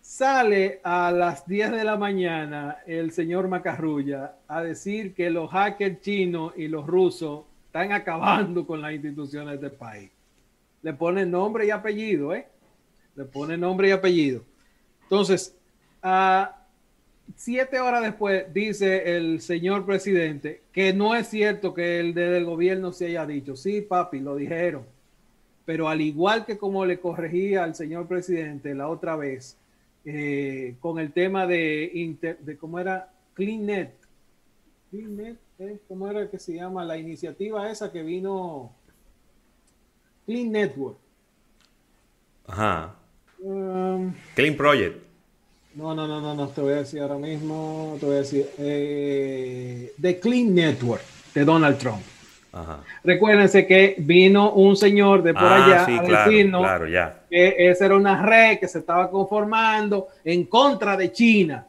[0.00, 6.00] sale a las 10 de la mañana el señor Macarrulla a decir que los hackers
[6.00, 10.10] chinos y los rusos están acabando con las instituciones del país.
[10.84, 12.46] Le pone nombre y apellido, ¿eh?
[13.16, 14.42] Le pone nombre y apellido.
[15.04, 15.56] Entonces,
[17.34, 22.92] siete horas después dice el señor presidente que no es cierto que el del gobierno
[22.92, 23.56] se haya dicho.
[23.56, 24.84] Sí, papi, lo dijeron.
[25.64, 29.56] Pero al igual que como le corregía al señor presidente la otra vez,
[30.04, 33.94] eh, con el tema de, de cómo era CleanNet.
[34.90, 35.38] CleanNet,
[35.88, 38.70] ¿cómo era que se llama la iniciativa esa que vino?
[40.26, 40.96] Clean Network.
[42.46, 42.94] Ajá.
[43.38, 45.02] Um, Clean Project.
[45.74, 48.48] No, no, no, no, no, te voy a decir ahora mismo, te voy a decir,
[48.58, 51.02] eh, The Clean Network
[51.34, 52.02] de Donald Trump.
[53.02, 56.66] Recuérdense que vino un señor de por ah, allá a decirnos
[57.28, 61.66] que esa era una red que se estaba conformando en contra de China.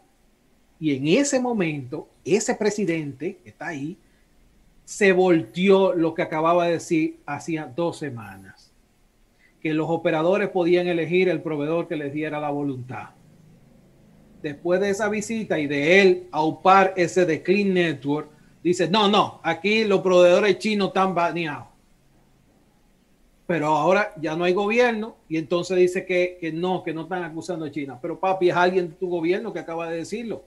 [0.80, 3.98] Y en ese momento, ese presidente que está ahí,
[4.86, 8.72] se volteó lo que acababa de decir hacía dos semanas,
[9.60, 13.10] que los operadores podían elegir el proveedor que les diera la voluntad.
[14.44, 18.30] Después de esa visita y de él aupar ese de Clean Network,
[18.64, 21.68] dice, no, no, aquí los proveedores chinos están baneados.
[23.48, 27.24] Pero ahora ya no hay gobierno y entonces dice que, que, no, que no están
[27.24, 27.98] acusando a China.
[28.00, 30.44] Pero papi, es alguien de tu gobierno que acaba de decirlo.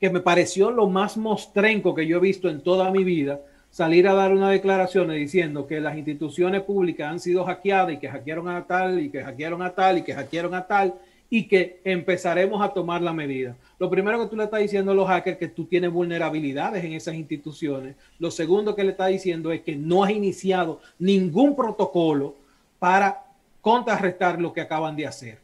[0.00, 3.40] Que me pareció lo más mostrenco que yo he visto en toda mi vida,
[3.76, 8.08] salir a dar una declaración diciendo que las instituciones públicas han sido hackeadas y que
[8.08, 10.94] hackearon a tal y que hackearon a tal y que hackearon a tal
[11.28, 13.54] y que empezaremos a tomar la medida.
[13.78, 16.82] Lo primero que tú le estás diciendo a los hackers es que tú tienes vulnerabilidades
[16.86, 17.96] en esas instituciones.
[18.18, 22.34] Lo segundo que le está diciendo es que no has iniciado ningún protocolo
[22.78, 23.26] para
[23.60, 25.38] contrarrestar lo que acaban de hacer.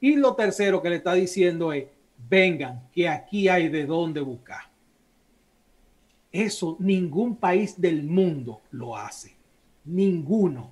[0.00, 1.86] Y lo tercero que le está diciendo es,
[2.30, 4.71] vengan, que aquí hay de dónde buscar.
[6.32, 9.36] Eso ningún país del mundo lo hace.
[9.84, 10.70] Ninguno.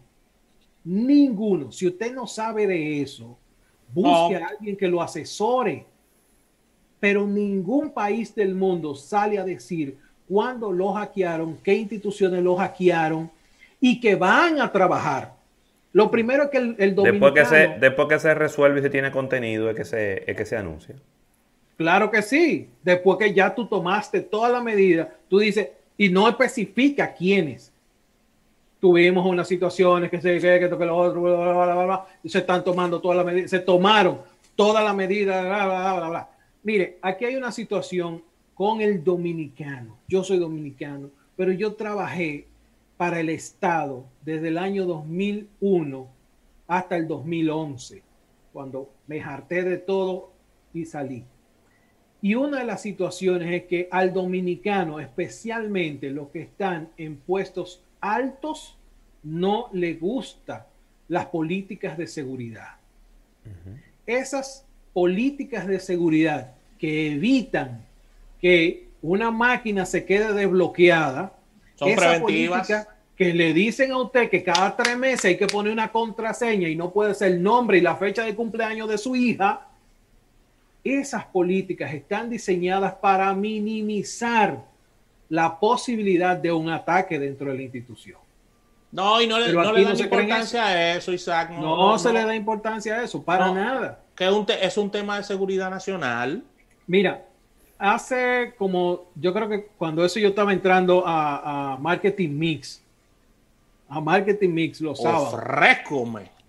[0.85, 1.71] Ninguno.
[1.71, 3.37] Si usted no sabe de eso,
[3.93, 5.85] Busque a alguien que lo asesore.
[6.99, 13.31] Pero ningún país del mundo sale a decir cuándo lo hackearon, qué instituciones lo hackearon
[13.81, 15.35] y que van a trabajar.
[15.93, 18.91] Lo primero es que el, el Después que, se, después que se resuelve y se
[18.91, 20.95] tiene contenido es que se, es que se anuncia.
[21.81, 22.69] Claro que sí.
[22.83, 27.73] Después que ya tú tomaste toda la medida, tú dices, y no especifica quiénes
[28.79, 32.41] tuvimos unas situaciones que se que, que, que lo otro, bla, bla, bla, y se
[32.41, 34.21] están tomando todas las medidas, se tomaron
[34.55, 36.31] toda la medida, bla, bla, bla, bla.
[36.65, 39.97] Mire, aquí hay una situación con el dominicano.
[40.07, 42.47] Yo soy dominicano, pero yo trabajé
[42.99, 46.09] para el Estado desde el año 2001
[46.67, 48.03] hasta el 2011,
[48.53, 50.31] cuando me harté de todo
[50.75, 51.25] y salí.
[52.23, 57.83] Y una de las situaciones es que al dominicano, especialmente los que están en puestos
[58.01, 58.77] altos
[59.23, 60.67] no le gusta
[61.09, 62.77] las políticas de seguridad.
[64.07, 67.85] Esas políticas de seguridad que evitan
[68.41, 71.33] que una máquina se quede desbloqueada,
[71.75, 72.87] son preventivas.
[73.17, 76.75] Que le dicen a usted que cada tres meses hay que poner una contraseña y
[76.75, 79.69] no puede ser el nombre y la fecha de cumpleaños de su hija.
[80.83, 84.65] Esas políticas están diseñadas para minimizar
[85.29, 88.19] la posibilidad de un ataque dentro de la institución.
[88.93, 91.51] No, y no le, no le dan importancia a eso, Isaac.
[91.51, 94.01] No, se le da importancia a eso, para nada.
[94.17, 96.43] Que es un, tema de seguridad nacional.
[96.87, 97.25] Mira,
[97.79, 102.83] hace como, yo creo que cuando eso yo estaba entrando a, Marketing Mix,
[103.89, 105.35] a Marketing Mix los sábados.
[105.35, 106.40] Ofrécome.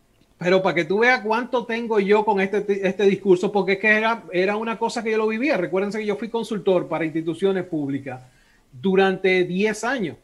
[0.44, 3.90] Pero para que tú veas cuánto tengo yo con este, este discurso, porque es que
[3.90, 5.56] era, era una cosa que yo lo vivía.
[5.56, 8.22] Recuérdense que yo fui consultor para instituciones públicas
[8.72, 10.18] durante 10 años.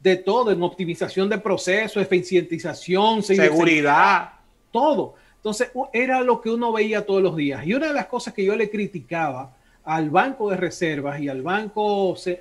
[0.00, 4.32] De todo, en optimización de procesos, eficientización, seguridad,
[4.70, 5.16] todo.
[5.36, 7.66] Entonces, era lo que uno veía todos los días.
[7.66, 9.54] Y una de las cosas que yo le criticaba
[9.84, 12.38] al Banco de Reservas y al Banco, sí,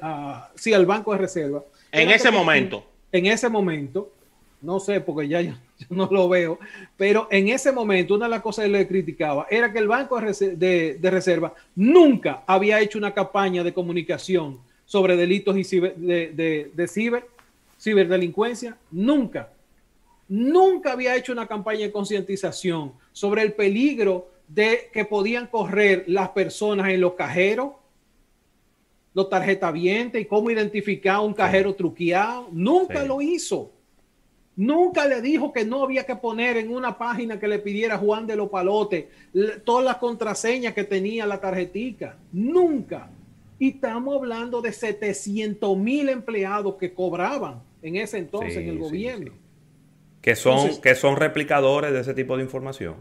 [0.74, 1.64] al Banco de Reservas.
[1.92, 2.86] En ese momento.
[3.12, 4.14] En ese momento,
[4.64, 5.54] no sé, porque ya yo,
[5.90, 6.58] no lo veo,
[6.98, 10.20] pero en ese momento una de las cosas que le criticaba era que el Banco
[10.20, 17.28] de, Reserva nunca había hecho una campaña de comunicación sobre delitos y de, de ciber,
[17.80, 19.50] ciberdelincuencia, nunca.
[20.30, 26.30] Nunca había hecho una campaña de concientización sobre el peligro de que podían correr las
[26.30, 27.74] personas en los cajeros,
[29.14, 32.50] los tarjetavientes y cómo identificar un cajero truqueado.
[32.52, 33.73] Nunca lo hizo.
[34.56, 38.28] Nunca le dijo que no había que poner en una página que le pidiera Juan
[38.28, 39.06] de los Palotes
[39.64, 42.18] todas las contraseñas que tenía la tarjetica.
[42.32, 43.10] Nunca.
[43.58, 49.32] Y estamos hablando de 700 mil empleados que cobraban en ese entonces en el gobierno.
[50.22, 52.96] Que son, que son replicadores de ese tipo de información.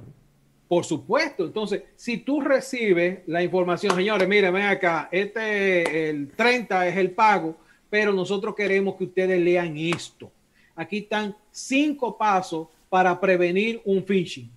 [0.67, 1.45] Por supuesto.
[1.45, 7.11] Entonces, si tú recibes la información, señores, miren, ven acá, este, el 30 es el
[7.11, 7.59] pago,
[7.91, 10.33] pero nosotros queremos que ustedes lean esto.
[10.75, 14.51] Aquí están cinco pasos para prevenir un phishing.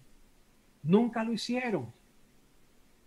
[0.84, 1.88] Nunca lo hicieron.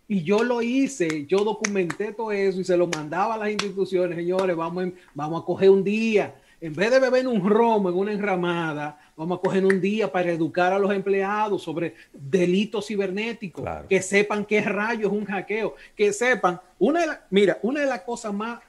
[0.07, 4.17] Y yo lo hice, yo documenté todo eso y se lo mandaba a las instituciones,
[4.17, 8.11] señores, vamos, vamos a coger un día, en vez de beber un romo en una
[8.11, 14.01] enramada, vamos a coger un día para educar a los empleados sobre delitos cibernéticos, que
[14.01, 18.33] sepan qué rayos es un hackeo, que sepan, una de mira, una de las cosas
[18.33, 18.59] más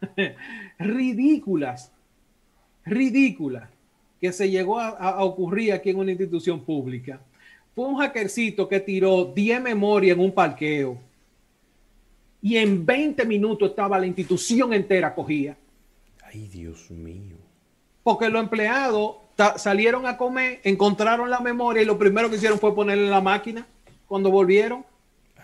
[0.78, 1.90] ridículas,
[2.84, 3.68] ridículas
[4.20, 7.20] que se llegó a, ocurrir aquí en una institución pública
[7.74, 10.98] fue un hackercito que tiró 10 memorias en un parqueo
[12.42, 15.56] y en 20 minutos estaba la institución entera cogida.
[16.24, 17.36] Ay, Dios mío.
[18.02, 19.16] Porque los empleados
[19.56, 23.20] salieron a comer, encontraron la memoria y lo primero que hicieron fue ponerle en la
[23.20, 23.66] máquina
[24.06, 24.84] cuando volvieron.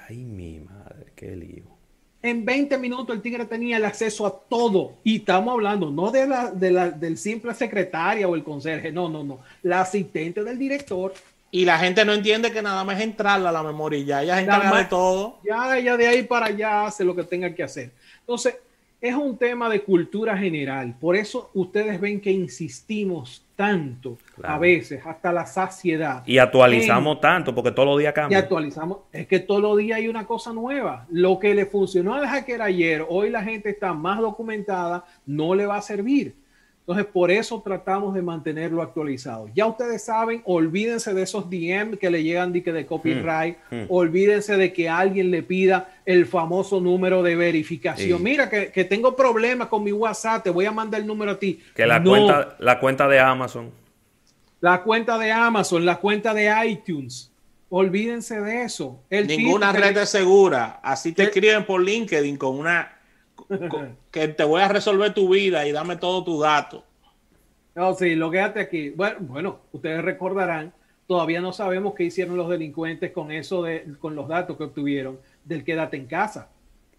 [0.09, 1.76] Ay, mi madre, qué lío.
[2.23, 4.95] En 20 minutos el tigre tenía el acceso a todo.
[5.05, 9.09] Y estamos hablando no de la, de la del simple secretaria o el conserje, no,
[9.09, 9.41] no, no.
[9.63, 11.13] La asistente del director.
[11.51, 14.37] Y la gente no entiende que nada más entrarla a la memoria y ya ella
[14.37, 15.39] se encarga de todo.
[15.45, 17.93] Ya ella de ahí para allá hace lo que tenga que hacer.
[18.21, 18.57] Entonces,
[19.01, 20.95] es un tema de cultura general.
[20.99, 26.23] Por eso ustedes ven que insistimos tanto a veces, hasta la saciedad.
[26.27, 28.39] Y actualizamos tanto, porque todos los días cambia.
[28.39, 28.99] Y actualizamos.
[29.13, 31.07] Es que todos los días hay una cosa nueva.
[31.11, 35.67] Lo que le funcionó al hacker ayer, hoy la gente está más documentada, no le
[35.67, 36.35] va a servir.
[36.87, 39.51] Entonces, por eso tratamos de mantenerlo actualizado.
[39.53, 43.87] Ya ustedes saben, olvídense de esos DM que le llegan de, de copyright, mm, mm.
[43.89, 48.23] olvídense de que alguien le pida el famoso número de verificación.
[48.23, 51.61] Mira, que, tengo problemas con mi WhatsApp, te voy a mandar el número a ti.
[51.75, 53.73] Que la, cuenta, la cuenta de Amazon.
[54.61, 57.33] La cuenta de Amazon, la cuenta de iTunes.
[57.69, 59.01] Olvídense de eso.
[59.11, 60.79] Ninguna red es segura.
[60.85, 62.96] Así te escriben por LinkedIn con una
[64.11, 66.85] que te voy a resolver tu vida y dame todo tu dato.
[67.75, 68.91] No, sí, lo quédate aquí.
[68.91, 70.73] Bueno, bueno, ustedes recordarán,
[71.07, 75.19] todavía no sabemos qué hicieron los delincuentes con eso de, con los datos que obtuvieron
[75.45, 76.49] del quédate en casa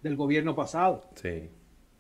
[0.04, 1.04] del gobierno pasado.
[1.16, 1.50] Sí.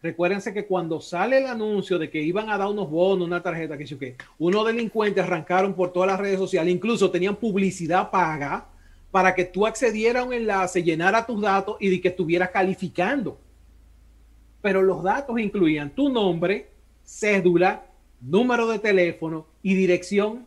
[0.02, 3.78] Recuérdense que cuando sale el anuncio de que iban a dar unos bonos, una tarjeta,
[3.78, 8.68] que que unos delincuentes arrancaron por todas las redes sociales, incluso tenían publicidad paga
[9.10, 13.40] para que tú accedieras a un enlace, llenara tus datos y de que estuvieras calificando
[14.62, 16.68] pero los datos incluían tu nombre,
[17.04, 17.86] cédula,
[18.22, 20.46] número de teléfono y dirección.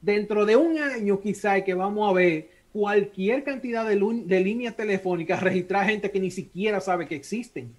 [0.00, 5.42] Dentro de un año quizá que vamos a ver cualquier cantidad de, de líneas telefónicas,
[5.42, 7.74] registrar gente que ni siquiera sabe que existen.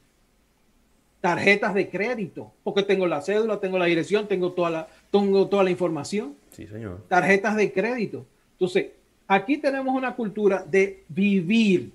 [1.20, 5.64] Tarjetas de crédito, porque tengo la cédula, tengo la dirección, tengo toda la, tengo toda
[5.64, 6.36] la información.
[6.52, 7.04] Sí, señor.
[7.08, 8.26] Tarjetas de crédito.
[8.54, 8.88] Entonces,
[9.28, 11.92] aquí tenemos una cultura de vivir,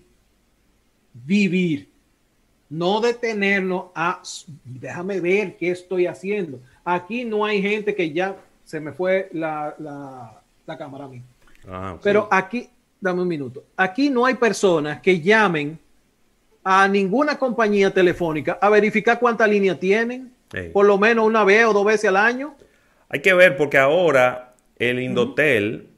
[1.13, 1.89] vivir
[2.69, 4.23] no detenernos a,
[4.65, 6.61] déjame ver qué estoy haciendo.
[6.85, 11.23] Aquí no hay gente que ya se me fue la, la, cámara a mí.
[11.69, 12.69] Ah, Pero aquí,
[13.01, 13.65] dame un minuto.
[13.77, 15.79] Aquí no hay personas que llamen
[16.65, 20.33] a ninguna compañía telefónica a verificar cuánta línea tienen,
[20.73, 22.57] por lo menos una vez o dos veces al año.
[23.09, 25.91] Hay que ver porque ahora el Indotel...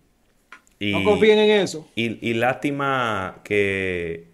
[0.81, 1.89] Y, no confíen en eso.
[1.97, 4.28] y lástima que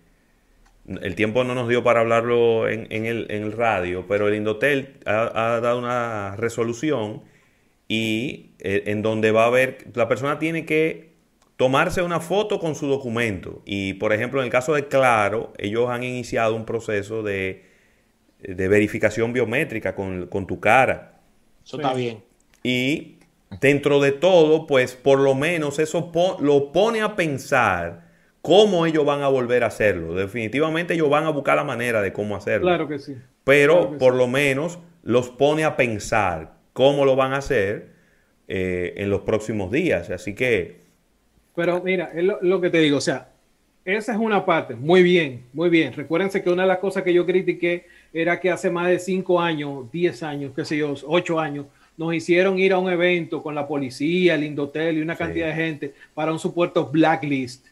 [0.87, 5.79] el tiempo no nos dio para hablarlo en, el, radio, pero el Indotel ha, dado
[5.79, 7.23] una resolución
[7.89, 11.15] y eh, en donde va a haber, la persona tiene que
[11.57, 13.63] tomarse una foto con su documento.
[13.65, 17.65] Y por ejemplo, en el caso de Claro, ellos han iniciado un proceso de,
[18.41, 21.21] verificación biométrica con, tu cara.
[21.65, 22.23] Eso está bien.
[22.63, 23.19] Y
[23.61, 28.04] dentro de todo, pues por lo menos eso lo pone a pensar
[28.45, 30.15] cómo ellos van a volver a hacerlo.
[30.15, 32.67] Definitivamente ellos van a buscar la manera de cómo hacerlo.
[32.67, 33.17] Claro que sí.
[33.43, 37.89] Pero por lo menos los pone a pensar cómo lo van a hacer
[38.47, 40.11] eh, en los próximos días.
[40.11, 40.83] Así que...
[41.57, 43.31] Pero mira, es lo, que te digo, o sea,
[43.83, 45.95] esa es una parte, muy bien, muy bien.
[45.95, 49.41] Recuérdense que una de las cosas que yo critiqué era que hace más de cinco
[49.41, 51.65] años, diez años, qué sé yo, ocho años,
[51.97, 55.55] nos hicieron ir a un evento con la policía, el Indotel y una cantidad de
[55.55, 57.69] gente para un supuesto blacklist,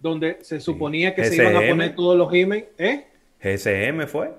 [0.00, 2.66] donde se suponía que se iban a poner todos los emails.
[2.78, 3.06] ¿eh?
[3.42, 4.30] GSM fue.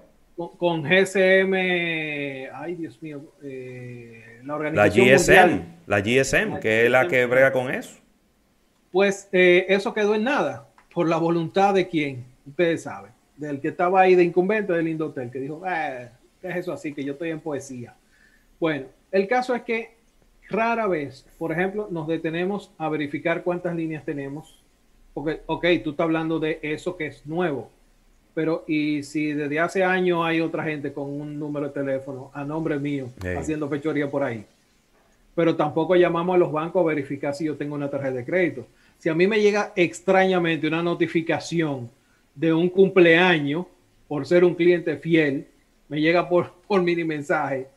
[0.57, 5.07] Con, GSM, ay Dios mío, eh, la organización.
[5.07, 8.01] La GSM, la GSM, que es la que brega con eso.
[8.91, 13.69] Pues eh, eso quedó en nada, por la voluntad de quién, ustedes saben, del que
[13.69, 16.09] estaba ahí de incumbente del Indotel, que dijo, eh,
[16.41, 16.93] ¿qué es eso así?
[16.93, 17.93] Que yo estoy en poesía.
[18.59, 19.95] Bueno, el caso es que
[20.49, 24.60] rara vez, por ejemplo, nos detenemos a verificar cuántas líneas tenemos.
[25.13, 27.69] Porque, ok, tú estás hablando de eso que es nuevo,
[28.33, 32.45] pero y si desde hace años hay otra gente con un número de teléfono a
[32.45, 34.45] nombre mío haciendo fechoría por ahí,
[35.35, 38.67] pero tampoco llamamos a los bancos a verificar si yo tengo una tarjeta de crédito.
[38.99, 41.89] Si a mí me llega extrañamente una notificación
[42.35, 43.65] de un cumpleaños
[44.07, 45.47] por ser un cliente fiel,
[45.89, 47.67] me llega por, por mini mensaje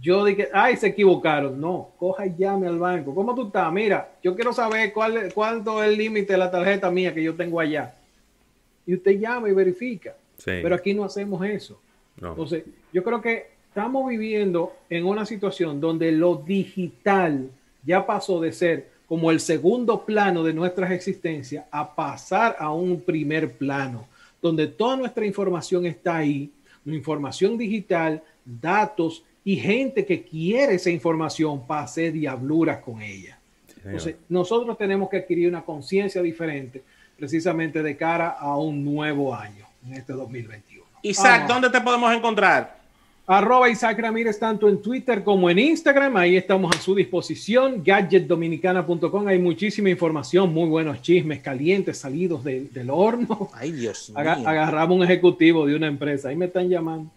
[0.00, 1.60] yo dije, ay, se equivocaron.
[1.60, 3.14] No, coja y llame al banco.
[3.14, 3.72] ¿Cómo tú estás?
[3.72, 7.34] Mira, yo quiero saber cuál, cuánto es el límite de la tarjeta mía que yo
[7.34, 7.94] tengo allá.
[8.86, 10.16] Y usted llama y verifica.
[10.44, 11.80] Pero aquí no hacemos eso.
[12.16, 17.50] Entonces, yo creo que estamos viviendo en una situación donde lo digital
[17.84, 23.00] ya pasó de ser como el segundo plano de nuestras existencias a pasar a un
[23.00, 24.06] primer plano,
[24.40, 26.50] donde toda nuestra información está ahí,
[26.86, 33.38] información digital, datos, y gente que quiere esa información para hacer diabluras con ella.
[33.84, 36.82] Entonces, nosotros tenemos que adquirir una conciencia diferente
[37.16, 40.84] precisamente de cara a un nuevo año en este 2021.
[41.02, 42.80] Isaac, ¿dónde te podemos encontrar?
[43.26, 46.16] Arroba Isaac Ramírez tanto en Twitter como en Instagram.
[46.16, 47.82] Ahí estamos a su disposición.
[47.84, 49.28] Gadgetdominicana.com.
[49.28, 53.48] Hay muchísima información, muy buenos chismes calientes salidos del horno.
[53.54, 54.18] Ay, Dios mío.
[54.18, 56.28] agarramos un ejecutivo de una empresa.
[56.28, 57.10] Ahí me están llamando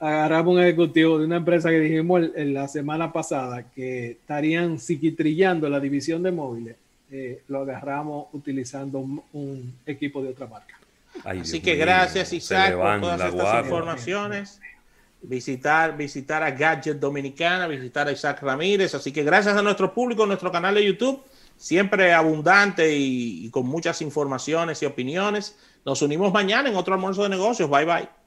[0.00, 5.68] agarramos un ejecutivo de una empresa que dijimos en la semana pasada que estarían psiquitrillando
[5.68, 6.76] la división de móviles.
[7.12, 8.98] Eh, lo agarramos utilizando
[9.32, 10.78] un, equipo de otra marca.
[11.24, 14.60] Así que gracias Isaac por todas estas informaciones.
[15.22, 18.94] Visitar, visitar a Gadget Dominicana, visitar a Isaac Ramírez.
[18.94, 21.20] Así que gracias a nuestro público, nuestro canal de YouTube,
[21.56, 25.56] siempre abundante y con muchas informaciones y opiniones.
[25.84, 27.68] Nos unimos mañana en otro almuerzo de negocios.
[27.68, 28.19] Bye bye.